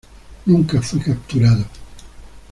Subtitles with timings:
[0.47, 1.63] Nunca fue capturado.